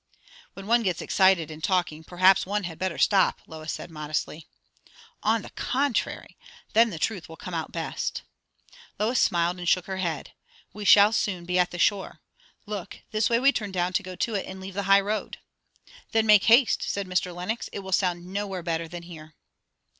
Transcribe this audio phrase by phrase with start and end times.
[0.55, 4.47] "When one gets excited in talking, perhaps one had better stop," Lois said modestly.
[5.21, 6.39] "On the contrary!
[6.73, 8.23] Then the truth will come out best."
[8.97, 10.31] Lois smiled and shook her head.
[10.73, 12.19] "We shall soon be at the shore.
[12.65, 15.37] Look, this way we turn down to go to it, and leave the high road."
[16.13, 17.31] "Then make haste!" said Mr.
[17.31, 17.67] Lenox.
[17.71, 19.35] "It will sound nowhere better than here."